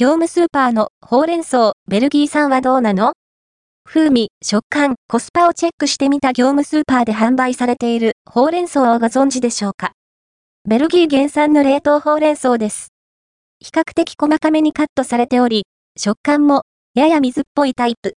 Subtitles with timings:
[0.00, 3.12] 業務スーパーのほうれん草、ベルギー産はどうなの？
[3.84, 9.92] 風味、食感、コスパをチェックしてみた業務スーパーで販売されているほうれん草をご存知でしょうか？
[10.66, 12.88] ベルギー原産の冷凍ほうれん草です。
[13.58, 15.66] 比較的細かめにカットされており、
[15.98, 16.62] 食感も
[16.94, 18.14] やや水っぽいタイプ。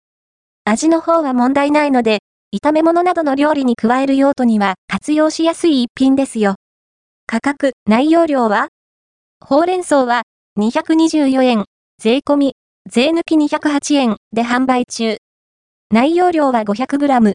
[0.67, 2.19] 味の方は問題ないので、
[2.55, 6.57] 炒め物などの料理に加える用途には活用しやすい一品ですよ。
[7.27, 8.69] 価格、内容量は？
[9.43, 10.25] ほうれん草は
[10.59, 11.65] 224円、
[12.03, 12.55] 税込み、
[12.89, 15.19] 税抜き208円で販売中。
[15.91, 17.35] 内容量は 500g。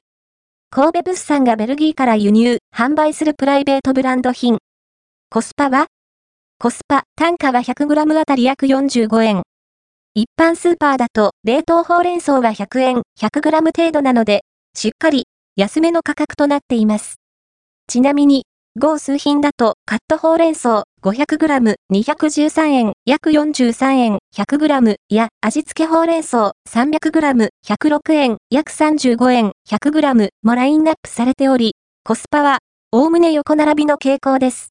[0.72, 4.58] 神戸物産がベルギーから輸入、販売するプライベートブランド品。
[5.30, 5.86] コスパは？
[6.58, 9.44] コスパ、単価は 100g あたり約45円。
[10.16, 15.26] 一般スーパーだと冷凍ほうれん草は100円、100g 程度なので、しっかり
[15.56, 17.18] 安めの価格となっています。
[17.88, 18.46] ちなみに、
[18.80, 32.58] 合数品だと、カットほうれん草 500g、213円、約43円、100g や味付けほうれん草 300g、106円、約35円、100g もラインナップされており、コスパは、
[32.92, 34.70] おおむね横並びの傾向です。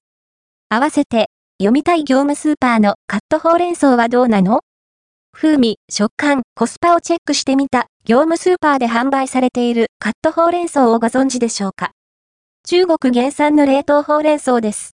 [0.69, 1.29] 合わせて、
[1.61, 4.63] 読みたい業務スーパーのカットほうれん草はどうなの？
[5.33, 11.93] 風味、食感、コスパをチェックしてみた、業務スーパーで販売されているカットほうれん草をご存知でしょうか？
[12.67, 14.94] 中国原産の冷凍ほうれん草です。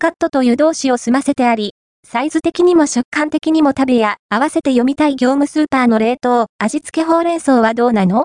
[0.00, 1.74] カットと湯通しを済ませてあり、
[2.08, 8.24] サイズ的にも食感的にも食べや合わせて読みたい業務スーパーの冷凍、味付けほうれん草はどうなの？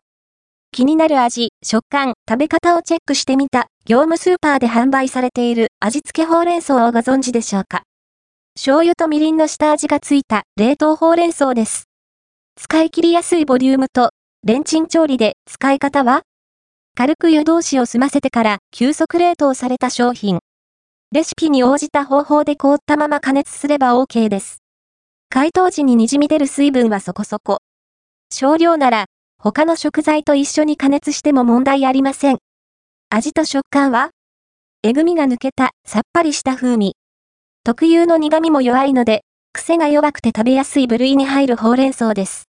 [0.71, 7.83] 気になる味、食感、食べ方をチェックしてみた、業務スーパーで販売されている味付けほうれん草をご存知でしょうか？
[8.55, 11.89] 醤油とみりんの下味がついた冷凍ほうれん草です。
[12.55, 14.11] 使い切りやすいボリュームと、
[14.45, 16.21] レンチン調理で使い方は？
[16.95, 20.39] 軽く湯通しを済ませてから急速冷凍された商品。
[21.15, 24.57] レシピに応じた方法で凍ったまま加熱すれば OK です。
[25.29, 27.59] 解凍時に滲み出る水分はそこそこ。
[28.29, 29.05] 少量なら、
[29.37, 32.39] 他の食材と一緒に加熱しても問題ありません。
[33.09, 34.09] 味と食感は
[34.83, 36.97] えぐみが抜けた、さっぱりした風味。
[37.63, 39.21] 特有の苦味も弱いので、
[39.53, 42.49] 癖が弱くて食べやすい部類に入るほうれん草です。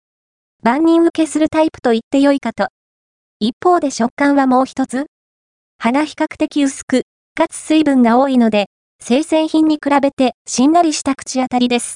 [0.64, 2.66] 万人受けするタイプと言ってよいかと。
[3.38, 5.06] 一方で食感はもう一つ。
[5.78, 7.02] 葉が比較的薄く、
[7.38, 8.66] かつ水分が多いので、
[9.00, 11.94] 生鮮品に比べてしんなりした口当たりです。